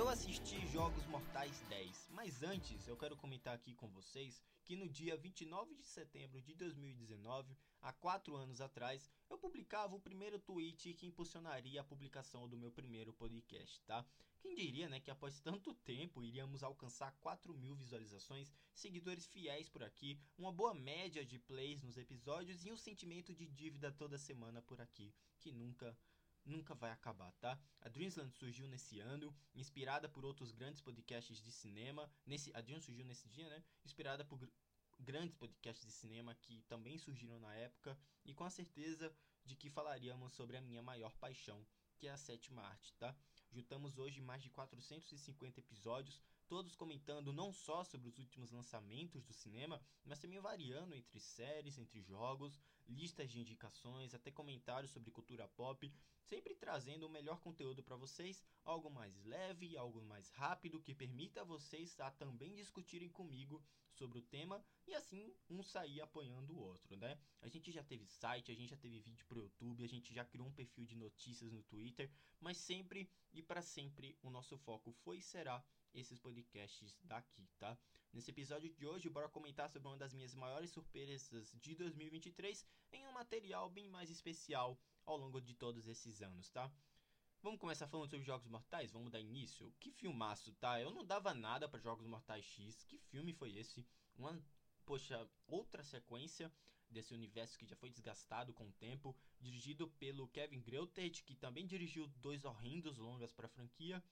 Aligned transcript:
Eu 0.00 0.08
assisti 0.08 0.66
Jogos 0.68 1.04
Mortais 1.08 1.60
10, 1.68 2.08
mas 2.12 2.42
antes 2.42 2.88
eu 2.88 2.96
quero 2.96 3.14
comentar 3.18 3.54
aqui 3.54 3.74
com 3.74 3.86
vocês 3.90 4.42
que 4.64 4.74
no 4.74 4.88
dia 4.88 5.14
29 5.14 5.74
de 5.74 5.86
setembro 5.86 6.40
de 6.40 6.54
2019, 6.54 7.54
há 7.82 7.92
quatro 7.92 8.34
anos 8.34 8.62
atrás, 8.62 9.10
eu 9.28 9.36
publicava 9.36 9.94
o 9.94 10.00
primeiro 10.00 10.38
tweet 10.38 10.94
que 10.94 11.06
impulsionaria 11.06 11.82
a 11.82 11.84
publicação 11.84 12.48
do 12.48 12.56
meu 12.56 12.72
primeiro 12.72 13.12
podcast, 13.12 13.82
tá? 13.82 14.02
Quem 14.40 14.54
diria, 14.54 14.88
né, 14.88 15.00
que 15.00 15.10
após 15.10 15.38
tanto 15.38 15.74
tempo 15.74 16.24
iríamos 16.24 16.62
alcançar 16.62 17.14
4 17.20 17.52
mil 17.52 17.74
visualizações, 17.74 18.50
seguidores 18.72 19.26
fiéis 19.26 19.68
por 19.68 19.82
aqui, 19.82 20.18
uma 20.38 20.50
boa 20.50 20.72
média 20.72 21.26
de 21.26 21.38
plays 21.38 21.82
nos 21.82 21.98
episódios 21.98 22.64
e 22.64 22.72
um 22.72 22.76
sentimento 22.78 23.34
de 23.34 23.46
dívida 23.46 23.92
toda 23.92 24.16
semana 24.16 24.62
por 24.62 24.80
aqui, 24.80 25.12
que 25.38 25.52
nunca 25.52 25.94
nunca 26.44 26.74
vai 26.74 26.90
acabar, 26.90 27.32
tá? 27.34 27.58
A 27.80 27.88
Dreamsland 27.88 28.32
surgiu 28.32 28.66
nesse 28.66 29.00
ano, 29.00 29.34
inspirada 29.54 30.08
por 30.08 30.24
outros 30.24 30.52
grandes 30.52 30.80
podcasts 30.80 31.40
de 31.40 31.52
cinema. 31.52 32.10
Nesse, 32.26 32.50
a 32.54 32.60
Dream 32.60 32.80
surgiu 32.80 33.04
nesse 33.04 33.28
dia, 33.28 33.48
né? 33.48 33.62
Inspirada 33.84 34.24
por 34.24 34.38
gr 34.38 34.48
grandes 35.02 35.34
podcasts 35.34 35.86
de 35.86 35.92
cinema 35.92 36.34
que 36.34 36.60
também 36.68 36.98
surgiram 36.98 37.40
na 37.40 37.54
época 37.54 37.98
e 38.22 38.34
com 38.34 38.44
a 38.44 38.50
certeza 38.50 39.10
de 39.46 39.56
que 39.56 39.70
falaríamos 39.70 40.34
sobre 40.34 40.58
a 40.58 40.60
minha 40.60 40.82
maior 40.82 41.16
paixão, 41.16 41.66
que 41.96 42.06
é 42.06 42.10
a 42.10 42.18
sétima 42.18 42.62
arte, 42.62 42.92
tá? 42.98 43.16
Juntamos 43.50 43.98
hoje 43.98 44.20
mais 44.20 44.42
de 44.42 44.50
450 44.50 45.58
episódios, 45.58 46.20
todos 46.46 46.76
comentando 46.76 47.32
não 47.32 47.52
só 47.52 47.82
sobre 47.82 48.08
os 48.08 48.18
últimos 48.18 48.50
lançamentos 48.50 49.24
do 49.24 49.32
cinema, 49.32 49.80
mas 50.04 50.18
também 50.18 50.38
variando 50.38 50.94
entre 50.94 51.18
séries, 51.18 51.78
entre 51.78 52.00
jogos, 52.00 52.60
listas 52.88 53.30
de 53.30 53.40
indicações, 53.40 54.14
até 54.14 54.30
comentários 54.30 54.92
sobre 54.92 55.10
cultura 55.10 55.48
pop, 55.48 55.92
sempre 56.30 56.54
trazendo 56.54 57.08
o 57.08 57.10
melhor 57.10 57.40
conteúdo 57.40 57.82
para 57.82 57.96
vocês, 57.96 58.40
algo 58.64 58.88
mais 58.88 59.20
leve, 59.24 59.76
algo 59.76 60.00
mais 60.00 60.30
rápido 60.30 60.80
que 60.80 60.94
permita 60.94 61.44
vocês 61.44 61.98
a 61.98 62.08
também 62.08 62.54
discutirem 62.54 63.08
comigo 63.08 63.60
sobre 63.90 64.20
o 64.20 64.22
tema 64.22 64.64
e 64.86 64.94
assim 64.94 65.34
um 65.48 65.60
sair 65.60 66.00
apoiando 66.00 66.54
o 66.54 66.60
outro, 66.60 66.96
né? 66.96 67.18
A 67.42 67.48
gente 67.48 67.72
já 67.72 67.82
teve 67.82 68.06
site, 68.06 68.52
a 68.52 68.54
gente 68.54 68.70
já 68.70 68.76
teve 68.76 69.00
vídeo 69.00 69.26
pro 69.26 69.40
YouTube, 69.40 69.82
a 69.82 69.88
gente 69.88 70.14
já 70.14 70.24
criou 70.24 70.46
um 70.46 70.52
perfil 70.52 70.86
de 70.86 70.94
notícias 70.94 71.50
no 71.50 71.64
Twitter, 71.64 72.08
mas 72.38 72.58
sempre 72.58 73.10
e 73.32 73.42
para 73.42 73.60
sempre 73.60 74.16
o 74.22 74.30
nosso 74.30 74.56
foco 74.56 74.92
foi 74.92 75.18
e 75.18 75.22
será 75.22 75.60
esses 75.92 76.20
podcasts 76.20 76.96
daqui, 77.02 77.50
tá? 77.58 77.76
Nesse 78.12 78.30
episódio 78.30 78.68
de 78.70 78.86
hoje, 78.86 79.08
bora 79.08 79.28
comentar 79.28 79.68
sobre 79.68 79.88
uma 79.88 79.96
das 79.96 80.12
minhas 80.12 80.34
maiores 80.34 80.70
surpresas 80.70 81.52
de 81.60 81.74
2023 81.74 82.64
em 82.92 83.06
um 83.06 83.12
material 83.12 83.68
bem 83.68 83.88
mais 83.88 84.10
especial 84.10 84.78
ao 85.10 85.18
longo 85.18 85.40
de 85.40 85.54
todos 85.54 85.88
esses 85.88 86.22
anos, 86.22 86.48
tá? 86.50 86.70
Vamos 87.42 87.58
começar 87.58 87.88
falando 87.88 88.08
sobre 88.08 88.24
Jogos 88.24 88.46
Mortais? 88.46 88.92
Vamos 88.92 89.10
dar 89.10 89.18
início? 89.18 89.72
Que 89.80 89.90
filmaço, 89.90 90.52
tá? 90.54 90.80
Eu 90.80 90.90
não 90.90 91.04
dava 91.04 91.34
nada 91.34 91.68
para 91.68 91.80
Jogos 91.80 92.06
Mortais 92.06 92.44
X. 92.44 92.84
Que 92.84 92.96
filme 92.96 93.32
foi 93.32 93.56
esse? 93.56 93.84
Uma, 94.14 94.40
poxa, 94.84 95.28
outra 95.48 95.82
sequência 95.82 96.52
desse 96.88 97.12
universo 97.12 97.58
que 97.58 97.66
já 97.66 97.74
foi 97.74 97.90
desgastado 97.90 98.52
com 98.52 98.68
o 98.68 98.72
tempo, 98.72 99.16
dirigido 99.40 99.88
pelo 99.88 100.28
Kevin 100.28 100.60
Greutert, 100.60 101.24
que 101.24 101.34
também 101.34 101.66
dirigiu 101.66 102.06
dois 102.16 102.44
horrendos 102.44 102.98
longas 102.98 103.32
para 103.32 103.46
a 103.46 103.50
franquia. 103.50 104.02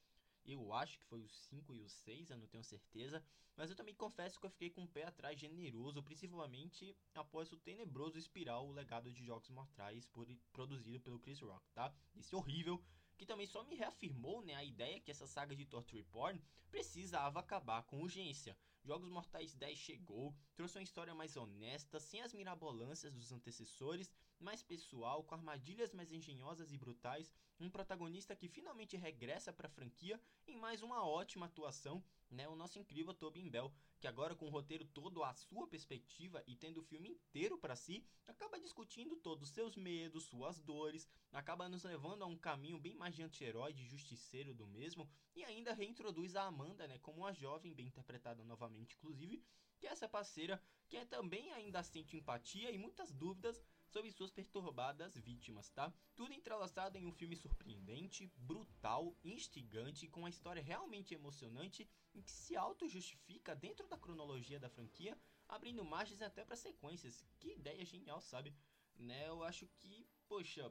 Eu 0.50 0.72
acho 0.72 0.98
que 0.98 1.04
foi 1.04 1.20
o 1.20 1.28
5 1.28 1.74
e 1.74 1.82
o 1.82 1.88
6, 1.90 2.30
eu 2.30 2.38
não 2.38 2.46
tenho 2.46 2.64
certeza. 2.64 3.22
Mas 3.54 3.68
eu 3.68 3.76
também 3.76 3.94
confesso 3.94 4.40
que 4.40 4.46
eu 4.46 4.50
fiquei 4.50 4.70
com 4.70 4.84
o 4.84 4.88
pé 4.88 5.04
atrás 5.04 5.38
generoso, 5.38 6.02
principalmente 6.02 6.96
após 7.14 7.52
o 7.52 7.56
tenebroso 7.58 8.16
espiral 8.16 8.66
O 8.66 8.72
Legado 8.72 9.12
de 9.12 9.22
Jogos 9.22 9.50
Mortais, 9.50 10.06
por, 10.06 10.26
produzido 10.50 11.00
pelo 11.00 11.18
Chris 11.18 11.40
Rock, 11.40 11.70
tá? 11.72 11.94
Esse 12.16 12.34
horrível 12.34 12.82
que 13.18 13.26
também 13.26 13.46
só 13.46 13.62
me 13.64 13.74
reafirmou 13.74 14.40
né, 14.40 14.54
a 14.54 14.64
ideia 14.64 15.00
que 15.00 15.10
essa 15.10 15.26
saga 15.26 15.54
de 15.54 15.66
Torture 15.66 16.04
Porn 16.04 16.40
precisava 16.70 17.40
acabar 17.40 17.82
com 17.82 18.00
urgência. 18.00 18.56
Jogos 18.84 19.10
Mortais 19.10 19.54
10 19.54 19.78
chegou, 19.78 20.34
trouxe 20.54 20.78
uma 20.78 20.82
história 20.82 21.14
mais 21.14 21.36
honesta, 21.36 21.98
sem 22.00 22.22
as 22.22 22.32
mirabolâncias 22.32 23.12
dos 23.12 23.32
antecessores, 23.32 24.10
mais 24.38 24.62
pessoal, 24.62 25.24
com 25.24 25.34
armadilhas 25.34 25.92
mais 25.92 26.12
engenhosas 26.12 26.72
e 26.72 26.78
brutais, 26.78 27.32
um 27.58 27.68
protagonista 27.68 28.36
que 28.36 28.48
finalmente 28.48 28.96
regressa 28.96 29.52
para 29.52 29.66
a 29.66 29.70
franquia 29.70 30.20
em 30.46 30.56
mais 30.56 30.82
uma 30.82 31.04
ótima 31.06 31.46
atuação, 31.46 32.02
né, 32.30 32.48
o 32.48 32.56
nosso 32.56 32.78
incrível 32.78 33.12
Tobin 33.12 33.50
Bell, 33.50 33.72
que 33.98 34.06
agora 34.06 34.34
com 34.34 34.46
o 34.46 34.50
roteiro 34.50 34.84
todo 34.84 35.24
à 35.24 35.34
sua 35.34 35.66
perspectiva 35.66 36.42
e 36.46 36.54
tendo 36.54 36.78
o 36.78 36.84
filme 36.84 37.08
inteiro 37.08 37.58
para 37.58 37.74
si, 37.74 38.04
acaba 38.26 38.58
discutindo 38.60 39.16
todos 39.16 39.48
os 39.48 39.54
seus 39.54 39.76
medos, 39.76 40.24
suas 40.24 40.60
dores, 40.60 41.08
acaba 41.32 41.68
nos 41.68 41.84
levando 41.84 42.22
a 42.22 42.26
um 42.26 42.36
caminho 42.36 42.78
bem 42.78 42.94
mais 42.94 43.14
de 43.14 43.22
anti-herói, 43.22 43.72
de 43.72 43.84
justiceiro 43.86 44.54
do 44.54 44.66
mesmo, 44.66 45.10
e 45.34 45.44
ainda 45.44 45.74
reintroduz 45.74 46.36
a 46.36 46.44
Amanda, 46.44 46.86
né, 46.86 46.98
como 46.98 47.18
uma 47.18 47.32
jovem 47.32 47.74
bem 47.74 47.86
interpretada 47.86 48.44
novamente, 48.44 48.96
inclusive, 48.96 49.42
que 49.78 49.86
é 49.86 49.90
essa 49.90 50.08
parceira 50.08 50.62
que 50.88 50.96
é 50.96 51.04
também 51.04 51.52
ainda 51.52 51.82
sente 51.82 52.16
empatia 52.16 52.70
e 52.70 52.78
muitas 52.78 53.12
dúvidas 53.12 53.62
sobre 53.88 54.10
suas 54.12 54.30
perturbadas 54.30 55.16
vítimas, 55.16 55.70
tá? 55.70 55.92
Tudo 56.14 56.34
entrelaçado 56.34 56.98
em 56.98 57.06
um 57.06 57.12
filme 57.12 57.36
surpreendente, 57.36 58.30
brutal, 58.36 59.16
instigante, 59.24 60.08
com 60.08 60.20
uma 60.20 60.28
história 60.28 60.62
realmente 60.62 61.14
emocionante 61.14 61.88
e 62.14 62.22
que 62.22 62.30
se 62.30 62.56
auto-justifica 62.56 63.56
dentro 63.56 63.88
da 63.88 63.96
cronologia 63.96 64.60
da 64.60 64.68
franquia, 64.68 65.18
abrindo 65.48 65.84
margens 65.84 66.20
até 66.20 66.44
para 66.44 66.56
sequências. 66.56 67.24
Que 67.38 67.52
ideia 67.52 67.84
genial, 67.84 68.20
sabe? 68.20 68.54
Né? 68.94 69.28
Eu 69.28 69.42
acho 69.42 69.66
que, 69.78 70.06
poxa, 70.28 70.70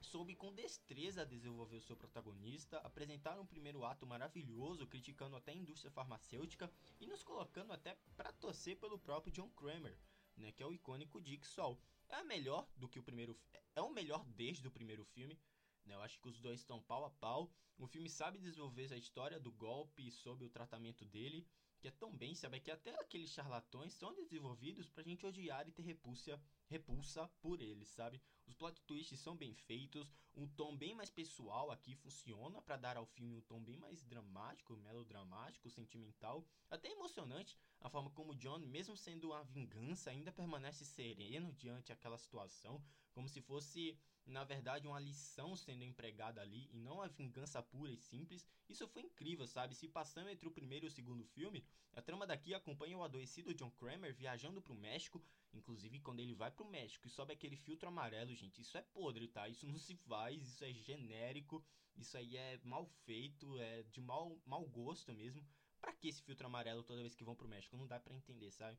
soube 0.00 0.34
com 0.34 0.52
destreza 0.52 1.24
desenvolver 1.24 1.76
o 1.76 1.82
seu 1.82 1.96
protagonista, 1.96 2.78
apresentar 2.78 3.38
um 3.38 3.46
primeiro 3.46 3.84
ato 3.84 4.06
maravilhoso, 4.06 4.86
criticando 4.86 5.36
até 5.36 5.52
a 5.52 5.56
indústria 5.56 5.90
farmacêutica 5.90 6.72
e 7.00 7.06
nos 7.06 7.22
colocando 7.22 7.72
até 7.72 7.96
para 8.16 8.32
torcer 8.32 8.76
pelo 8.78 8.98
próprio 8.98 9.32
John 9.32 9.50
Kramer, 9.50 9.96
né, 10.36 10.50
que 10.52 10.62
é 10.62 10.66
o 10.66 10.72
icônico 10.72 11.20
Dick 11.20 11.46
Sol 11.46 11.80
é 12.08 12.22
melhor 12.24 12.68
do 12.76 12.88
que 12.88 12.98
o 12.98 13.02
primeiro. 13.02 13.38
É 13.74 13.82
o 13.82 13.90
melhor 13.90 14.24
desde 14.36 14.66
o 14.66 14.70
primeiro 14.70 15.04
filme. 15.04 15.38
Né? 15.86 15.94
Eu 15.94 16.02
acho 16.02 16.20
que 16.20 16.28
os 16.28 16.38
dois 16.40 16.60
estão 16.60 16.82
pau 16.82 17.04
a 17.04 17.10
pau. 17.10 17.50
O 17.78 17.86
filme 17.86 18.08
sabe 18.08 18.38
desenvolver 18.38 18.92
a 18.92 18.96
história 18.96 19.38
do 19.38 19.52
golpe 19.52 20.10
sobre 20.10 20.44
o 20.44 20.50
tratamento 20.50 21.04
dele, 21.04 21.46
que 21.78 21.88
é 21.88 21.90
tão 21.90 22.16
bem, 22.16 22.34
sabe? 22.34 22.58
Que 22.60 22.70
até 22.70 22.98
aqueles 22.98 23.30
charlatões 23.30 23.92
são 23.92 24.14
desenvolvidos 24.14 24.88
pra 24.88 25.02
gente 25.02 25.26
odiar 25.26 25.68
e 25.68 25.72
ter 25.72 25.82
repulsa, 25.82 26.40
repulsa 26.68 27.28
por 27.40 27.60
eles, 27.60 27.88
sabe? 27.88 28.20
Os 28.46 28.54
plot 28.54 28.80
twists 28.82 29.20
são 29.20 29.36
bem 29.36 29.54
feitos, 29.54 30.12
um 30.34 30.48
tom 30.48 30.76
bem 30.76 30.94
mais 30.94 31.10
pessoal 31.10 31.70
aqui 31.70 31.94
funciona 31.94 32.62
para 32.62 32.76
dar 32.76 32.96
ao 32.96 33.06
filme 33.06 33.36
um 33.36 33.40
tom 33.42 33.62
bem 33.62 33.76
mais 33.76 34.02
dramático, 34.04 34.76
melodramático, 34.76 35.68
sentimental, 35.68 36.46
até 36.70 36.90
emocionante. 36.90 37.58
A 37.80 37.90
forma 37.90 38.10
como 38.10 38.34
John, 38.34 38.58
mesmo 38.60 38.96
sendo 38.96 39.28
uma 39.28 39.44
vingança, 39.44 40.10
ainda 40.10 40.32
permanece 40.32 40.84
sereno 40.84 41.52
diante 41.52 41.92
aquela 41.92 42.18
situação, 42.18 42.82
como 43.12 43.28
se 43.28 43.40
fosse 43.40 43.98
na 44.26 44.42
verdade, 44.42 44.88
uma 44.88 44.98
lição 44.98 45.54
sendo 45.54 45.84
empregada 45.84 46.40
ali 46.40 46.68
e 46.72 46.76
não 46.76 47.00
a 47.00 47.06
vingança 47.06 47.62
pura 47.62 47.92
e 47.92 47.96
simples. 47.96 48.44
Isso 48.68 48.86
foi 48.88 49.02
incrível, 49.02 49.46
sabe? 49.46 49.74
Se 49.74 49.88
passando 49.88 50.28
entre 50.28 50.48
o 50.48 50.50
primeiro 50.50 50.84
e 50.86 50.88
o 50.88 50.90
segundo 50.90 51.24
filme, 51.24 51.64
a 51.92 52.02
trama 52.02 52.26
daqui 52.26 52.52
acompanha 52.52 52.98
o 52.98 53.04
adoecido 53.04 53.54
John 53.54 53.70
Kramer 53.70 54.12
viajando 54.14 54.60
para 54.60 54.72
o 54.72 54.76
México. 54.76 55.22
Inclusive, 55.52 56.00
quando 56.00 56.20
ele 56.20 56.34
vai 56.34 56.50
para 56.50 56.64
o 56.64 56.70
México 56.70 57.06
e 57.06 57.10
sobe 57.10 57.32
aquele 57.32 57.56
filtro 57.56 57.88
amarelo, 57.88 58.34
gente, 58.34 58.60
isso 58.60 58.76
é 58.76 58.82
podre, 58.82 59.28
tá? 59.28 59.48
Isso 59.48 59.66
não 59.66 59.78
se 59.78 59.94
faz, 59.94 60.42
isso 60.42 60.64
é 60.64 60.72
genérico, 60.72 61.64
isso 61.96 62.16
aí 62.18 62.36
é 62.36 62.60
mal 62.64 62.84
feito, 63.04 63.56
é 63.58 63.84
de 63.84 64.00
mau, 64.00 64.40
mau 64.44 64.66
gosto 64.66 65.12
mesmo. 65.12 65.46
Pra 65.80 65.92
que 65.92 66.08
esse 66.08 66.22
filtro 66.22 66.46
amarelo 66.46 66.82
toda 66.82 67.00
vez 67.00 67.14
que 67.14 67.24
vão 67.24 67.36
pro 67.36 67.46
México? 67.46 67.76
Não 67.76 67.86
dá 67.86 68.00
para 68.00 68.14
entender, 68.14 68.50
sabe? 68.50 68.76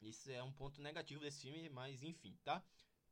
Isso 0.00 0.30
é 0.30 0.42
um 0.42 0.52
ponto 0.52 0.80
negativo 0.80 1.20
desse 1.20 1.42
filme, 1.42 1.68
mas 1.70 2.02
enfim, 2.02 2.38
tá? 2.44 2.64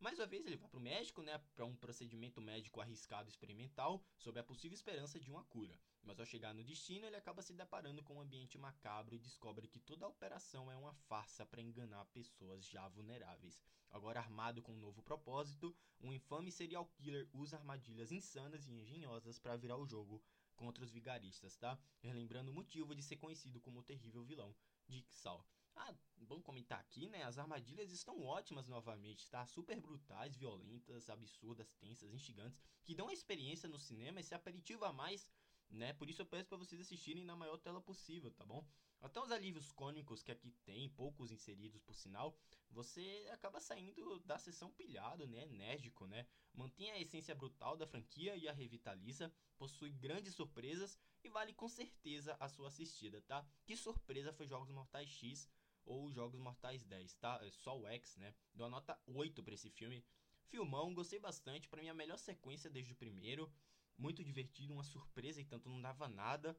Mais 0.04 0.18
uma 0.18 0.26
vez 0.26 0.44
ele 0.44 0.58
vai 0.58 0.68
para 0.68 0.78
o 0.78 0.82
médico, 0.82 1.22
né, 1.22 1.40
para 1.54 1.64
um 1.64 1.74
procedimento 1.74 2.38
médico 2.38 2.78
arriscado 2.78 3.30
experimental, 3.30 4.04
sob 4.18 4.38
a 4.38 4.44
possível 4.44 4.74
esperança 4.74 5.18
de 5.18 5.30
uma 5.30 5.42
cura. 5.44 5.80
Mas 6.02 6.20
ao 6.20 6.26
chegar 6.26 6.52
no 6.52 6.62
destino, 6.62 7.06
ele 7.06 7.16
acaba 7.16 7.40
se 7.40 7.54
deparando 7.54 8.02
com 8.02 8.16
um 8.16 8.20
ambiente 8.20 8.58
macabro 8.58 9.14
e 9.14 9.18
descobre 9.18 9.66
que 9.66 9.80
toda 9.80 10.04
a 10.04 10.08
operação 10.10 10.70
é 10.70 10.76
uma 10.76 10.92
farsa 10.92 11.46
para 11.46 11.62
enganar 11.62 12.04
pessoas 12.12 12.68
já 12.68 12.86
vulneráveis. 12.86 13.64
Agora 13.90 14.20
armado 14.20 14.60
com 14.60 14.74
um 14.74 14.78
novo 14.78 15.02
propósito, 15.02 15.74
um 15.98 16.12
infame 16.12 16.52
serial 16.52 16.84
killer 16.84 17.26
usa 17.32 17.56
armadilhas 17.56 18.12
insanas 18.12 18.68
e 18.68 18.74
engenhosas 18.74 19.38
para 19.38 19.56
virar 19.56 19.78
o 19.78 19.86
jogo 19.86 20.22
contra 20.54 20.84
os 20.84 20.92
vigaristas, 20.92 21.56
tá? 21.56 21.78
Relembrando 22.02 22.50
o 22.50 22.54
motivo 22.54 22.94
de 22.94 23.02
ser 23.02 23.16
conhecido 23.16 23.58
como 23.58 23.78
o 23.78 23.82
terrível 23.82 24.22
vilão 24.22 24.54
Dick 24.86 25.14
Saw. 25.14 25.42
Ah, 25.76 25.94
vamos 26.22 26.44
comentar 26.44 26.78
aqui, 26.78 27.08
né? 27.08 27.24
As 27.24 27.38
armadilhas 27.38 27.90
estão 27.90 28.22
ótimas 28.22 28.66
novamente, 28.66 29.28
tá? 29.28 29.44
Super 29.46 29.80
brutais, 29.80 30.36
violentas, 30.36 31.10
absurdas, 31.10 31.72
tensas, 31.74 32.12
instigantes, 32.12 32.60
que 32.84 32.94
dão 32.94 33.08
a 33.08 33.12
experiência 33.12 33.68
no 33.68 33.78
cinema, 33.78 34.20
esse 34.20 34.34
aperitivo 34.34 34.84
a 34.84 34.92
mais, 34.92 35.28
né? 35.68 35.92
Por 35.92 36.08
isso 36.08 36.22
eu 36.22 36.26
peço 36.26 36.48
para 36.48 36.58
vocês 36.58 36.80
assistirem 36.80 37.24
na 37.24 37.34
maior 37.34 37.58
tela 37.58 37.80
possível, 37.80 38.30
tá 38.30 38.44
bom? 38.44 38.64
Até 39.00 39.20
os 39.20 39.30
alívios 39.30 39.70
cônicos 39.72 40.22
que 40.22 40.32
aqui 40.32 40.50
tem, 40.64 40.88
poucos 40.88 41.30
inseridos 41.30 41.80
por 41.82 41.94
sinal, 41.94 42.38
você 42.70 43.28
acaba 43.32 43.60
saindo 43.60 44.18
da 44.20 44.38
sessão 44.38 44.70
pilhado, 44.72 45.26
né? 45.26 45.44
Enérgico, 45.44 46.06
né? 46.06 46.26
Mantém 46.54 46.90
a 46.90 47.00
essência 47.00 47.34
brutal 47.34 47.76
da 47.76 47.86
franquia 47.86 48.36
e 48.36 48.48
a 48.48 48.52
revitaliza, 48.52 49.32
possui 49.58 49.90
grandes 49.90 50.34
surpresas 50.34 50.98
e 51.22 51.28
vale 51.28 51.52
com 51.52 51.68
certeza 51.68 52.36
a 52.40 52.48
sua 52.48 52.68
assistida, 52.68 53.20
tá? 53.22 53.44
Que 53.66 53.76
surpresa 53.76 54.32
foi 54.32 54.46
Jogos 54.46 54.70
Mortais 54.70 55.10
X 55.10 55.48
ou 55.84 56.10
Jogos 56.10 56.40
Mortais 56.40 56.84
10, 56.84 57.14
tá? 57.16 57.38
É 57.42 57.50
só 57.50 57.78
o 57.78 57.86
X, 57.86 58.16
né? 58.16 58.34
Dou 58.54 58.66
a 58.66 58.70
nota 58.70 58.98
8 59.06 59.42
para 59.42 59.54
esse 59.54 59.70
filme. 59.70 60.04
Filmão, 60.46 60.94
gostei 60.94 61.18
bastante, 61.18 61.68
para 61.68 61.82
mim 61.82 61.88
a 61.88 61.94
melhor 61.94 62.18
sequência 62.18 62.70
desde 62.70 62.92
o 62.92 62.96
primeiro. 62.96 63.50
Muito 63.96 64.22
divertido, 64.24 64.72
uma 64.72 64.84
surpresa 64.84 65.40
e 65.40 65.44
tanto 65.44 65.68
não 65.68 65.80
dava 65.80 66.08
nada. 66.08 66.56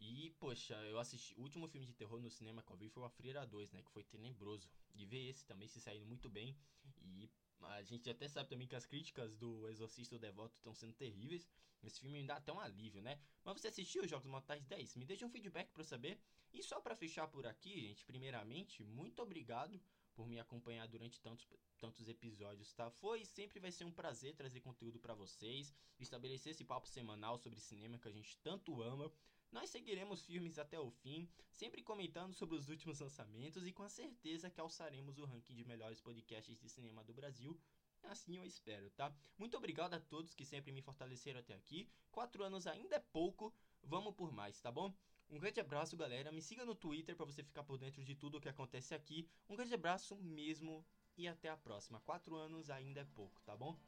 E, 0.00 0.30
poxa, 0.40 0.74
eu 0.86 0.98
assisti. 0.98 1.34
O 1.38 1.42
último 1.42 1.68
filme 1.68 1.86
de 1.86 1.94
terror 1.94 2.20
no 2.20 2.30
cinema 2.30 2.62
que 2.62 2.72
eu 2.72 2.76
vi 2.76 2.88
foi 2.88 3.02
o 3.02 3.06
A 3.06 3.10
Freira 3.10 3.46
2, 3.46 3.70
né? 3.70 3.82
Que 3.82 3.90
foi 3.90 4.02
tenebroso. 4.02 4.68
E 4.94 5.06
ver 5.06 5.28
esse 5.28 5.46
também 5.46 5.68
se 5.68 5.80
saindo 5.80 6.04
muito 6.04 6.28
bem. 6.28 6.56
E 7.00 7.30
a 7.64 7.82
gente 7.82 8.08
até 8.08 8.28
sabe 8.28 8.48
também 8.48 8.66
que 8.66 8.76
as 8.76 8.86
críticas 8.86 9.36
do 9.36 9.68
Exorcista 9.68 10.16
do 10.16 10.20
Devoto 10.20 10.56
estão 10.56 10.74
sendo 10.74 10.92
terríveis. 10.92 11.48
Esse 11.82 12.00
filme 12.00 12.20
me 12.20 12.26
dá 12.26 12.36
até 12.36 12.52
um 12.52 12.60
alívio, 12.60 13.02
né? 13.02 13.20
Mas 13.44 13.60
você 13.60 13.68
assistiu 13.68 14.02
os 14.02 14.10
Jogos 14.10 14.26
Mortais 14.26 14.64
10? 14.64 14.96
Me 14.96 15.04
deixa 15.04 15.26
um 15.26 15.30
feedback 15.30 15.70
para 15.72 15.82
saber. 15.82 16.20
E 16.52 16.62
só 16.62 16.80
para 16.80 16.94
fechar 16.94 17.26
por 17.28 17.46
aqui, 17.46 17.80
gente, 17.80 18.04
primeiramente, 18.04 18.84
muito 18.84 19.22
obrigado 19.22 19.80
por 20.14 20.26
me 20.28 20.38
acompanhar 20.38 20.86
durante 20.86 21.20
tantos, 21.20 21.46
tantos 21.78 22.08
episódios, 22.08 22.72
tá? 22.74 22.90
Foi 22.90 23.22
e 23.22 23.26
sempre 23.26 23.58
vai 23.58 23.72
ser 23.72 23.84
um 23.84 23.92
prazer 23.92 24.34
trazer 24.34 24.60
conteúdo 24.60 25.00
para 25.00 25.14
vocês, 25.14 25.72
estabelecer 25.98 26.52
esse 26.52 26.64
papo 26.64 26.86
semanal 26.86 27.38
sobre 27.38 27.58
cinema 27.58 27.98
que 27.98 28.08
a 28.08 28.12
gente 28.12 28.36
tanto 28.38 28.82
ama. 28.82 29.10
Nós 29.52 29.68
seguiremos 29.68 30.24
filmes 30.24 30.58
até 30.58 30.80
o 30.80 30.90
fim, 30.90 31.28
sempre 31.50 31.82
comentando 31.82 32.32
sobre 32.32 32.56
os 32.56 32.70
últimos 32.70 32.98
lançamentos 32.98 33.66
e 33.66 33.72
com 33.72 33.82
a 33.82 33.88
certeza 33.88 34.48
que 34.48 34.58
alçaremos 34.58 35.18
o 35.18 35.26
ranking 35.26 35.54
de 35.54 35.62
melhores 35.66 36.00
podcasts 36.00 36.58
de 36.58 36.70
cinema 36.70 37.04
do 37.04 37.12
Brasil. 37.12 37.60
Assim 38.04 38.38
eu 38.38 38.46
espero, 38.46 38.90
tá? 38.92 39.14
Muito 39.36 39.54
obrigado 39.54 39.92
a 39.92 40.00
todos 40.00 40.34
que 40.34 40.46
sempre 40.46 40.72
me 40.72 40.80
fortaleceram 40.80 41.38
até 41.38 41.52
aqui. 41.52 41.86
Quatro 42.10 42.42
anos 42.42 42.66
ainda 42.66 42.96
é 42.96 42.98
pouco, 42.98 43.54
vamos 43.82 44.14
por 44.14 44.32
mais, 44.32 44.58
tá 44.58 44.72
bom? 44.72 44.90
Um 45.28 45.38
grande 45.38 45.60
abraço, 45.60 45.98
galera. 45.98 46.32
Me 46.32 46.40
siga 46.40 46.64
no 46.64 46.74
Twitter 46.74 47.14
para 47.14 47.26
você 47.26 47.42
ficar 47.44 47.62
por 47.62 47.76
dentro 47.76 48.02
de 48.02 48.14
tudo 48.14 48.38
o 48.38 48.40
que 48.40 48.48
acontece 48.48 48.94
aqui. 48.94 49.28
Um 49.50 49.54
grande 49.54 49.74
abraço 49.74 50.16
mesmo 50.16 50.82
e 51.14 51.28
até 51.28 51.50
a 51.50 51.58
próxima. 51.58 52.00
Quatro 52.00 52.36
anos 52.36 52.70
ainda 52.70 53.00
é 53.00 53.04
pouco, 53.04 53.38
tá 53.42 53.54
bom? 53.54 53.78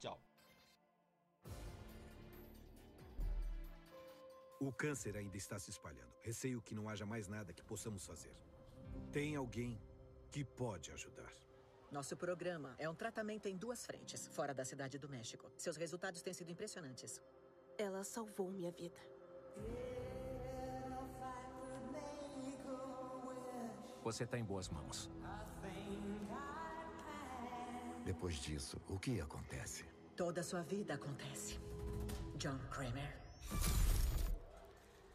Tchau. 0.00 0.20
O 4.64 4.72
câncer 4.72 5.14
ainda 5.14 5.36
está 5.36 5.58
se 5.58 5.68
espalhando. 5.68 6.10
Receio 6.22 6.62
que 6.62 6.74
não 6.74 6.88
haja 6.88 7.04
mais 7.04 7.28
nada 7.28 7.52
que 7.52 7.62
possamos 7.62 8.06
fazer. 8.06 8.34
Tem 9.12 9.36
alguém 9.36 9.78
que 10.30 10.42
pode 10.42 10.90
ajudar. 10.90 11.30
Nosso 11.92 12.16
programa 12.16 12.74
é 12.78 12.88
um 12.88 12.94
tratamento 12.94 13.46
em 13.46 13.58
duas 13.58 13.84
frentes, 13.84 14.26
fora 14.28 14.54
da 14.54 14.64
cidade 14.64 14.98
do 14.98 15.06
México. 15.06 15.52
Seus 15.58 15.76
resultados 15.76 16.22
têm 16.22 16.32
sido 16.32 16.50
impressionantes. 16.50 17.20
Ela 17.76 18.02
salvou 18.04 18.50
minha 18.50 18.72
vida. 18.72 18.98
Você 24.02 24.24
está 24.24 24.38
em 24.38 24.44
boas 24.44 24.70
mãos. 24.70 25.10
Depois 28.02 28.36
disso, 28.36 28.80
o 28.88 28.98
que 28.98 29.20
acontece? 29.20 29.84
Toda 30.16 30.40
a 30.40 30.44
sua 30.44 30.62
vida 30.62 30.94
acontece. 30.94 31.60
John 32.38 32.58
Kramer. 32.70 33.12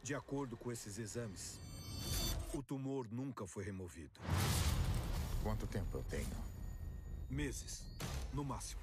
De 0.09 0.15
acordo 0.15 0.57
com 0.57 0.71
esses 0.71 0.97
exames, 0.97 1.59
o 2.51 2.63
tumor 2.63 3.07
nunca 3.11 3.45
foi 3.45 3.63
removido. 3.63 4.19
Quanto 5.43 5.67
tempo 5.67 5.99
eu 5.99 6.03
tenho? 6.05 6.35
Meses, 7.29 7.83
no 8.33 8.43
máximo. 8.43 8.81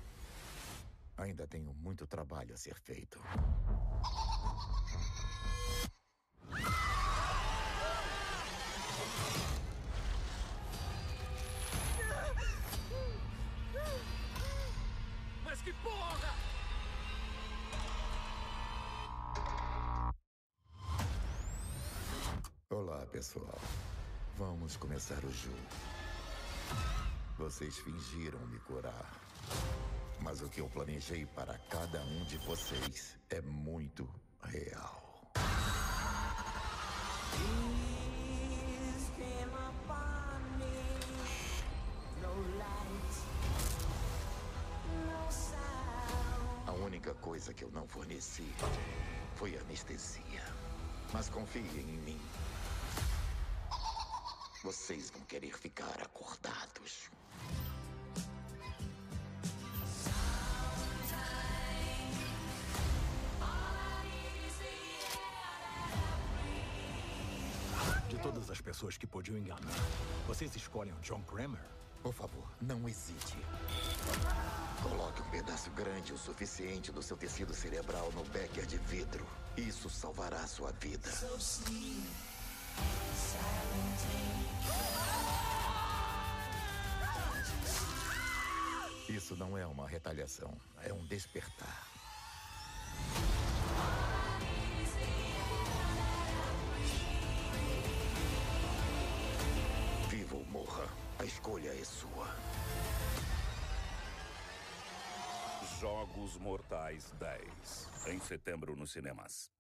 Ainda 1.17 1.45
tenho 1.45 1.75
muito 1.75 2.07
trabalho 2.07 2.55
a 2.55 2.57
ser 2.57 2.79
feito. 2.79 3.21
Pessoal. 23.17 23.59
Vamos 24.37 24.77
começar 24.77 25.25
o 25.25 25.33
jogo. 25.33 25.57
Vocês 27.39 27.79
fingiram 27.79 28.39
me 28.49 28.59
curar. 28.59 29.11
Mas 30.21 30.43
o 30.43 30.49
que 30.51 30.61
eu 30.61 30.69
planejei 30.69 31.25
para 31.25 31.57
cada 31.71 32.03
um 32.03 32.25
de 32.25 32.37
vocês 32.39 33.17
é 33.31 33.41
muito 33.41 34.07
real. 34.43 35.03
A 46.67 46.73
única 46.73 47.15
coisa 47.15 47.55
que 47.55 47.65
eu 47.65 47.71
não 47.71 47.89
forneci 47.89 48.53
foi 49.37 49.57
anestesia. 49.57 50.45
Mas 51.15 51.31
confiem 51.31 51.65
em 51.81 51.99
mim. 52.05 52.21
Vocês 54.67 55.11
vão 55.11 55.21
querer 55.27 55.57
ficar 55.57 55.97
acordados. 56.03 57.09
De 68.09 68.19
todas 68.19 68.51
as 68.51 68.61
pessoas 68.61 68.97
que 68.97 69.07
podiam 69.07 69.39
enganar, 69.39 69.61
vocês 70.27 70.57
escolhem 70.57 70.93
o 70.95 71.01
John 71.01 71.23
Kramer? 71.23 71.61
Por 72.03 72.13
favor, 72.13 72.51
não 72.61 72.89
hesite. 72.89 73.39
Coloque 74.83 75.23
um 75.23 75.31
pedaço 75.31 75.71
grande 75.71 76.13
o 76.13 76.19
suficiente 76.19 76.91
do 76.91 77.03
seu 77.05 77.17
tecido 77.17 77.55
cerebral 77.55 78.11
no 78.17 78.25
becker 78.25 78.67
de 78.67 78.79
vidro. 78.79 79.25
Isso 79.57 79.89
salvará 79.89 80.41
a 80.41 80.49
sua 80.49 80.73
vida. 80.73 81.09
Isso 89.09 89.37
não 89.37 89.57
é 89.57 89.67
uma 89.67 89.89
retaliação, 89.89 90.57
é 90.83 90.93
um 90.93 91.05
despertar. 91.07 91.89
Viva 100.09 100.37
ou 100.37 100.45
morra, 100.47 100.89
a 101.19 101.25
escolha 101.25 101.71
é 101.71 101.85
sua. 101.85 102.37
Jogos 105.81 106.37
Mortais 106.37 107.11
10. 107.19 107.89
Em 108.09 108.21
setembro 108.21 108.77
nos 108.77 108.93
cinemas. 108.93 109.56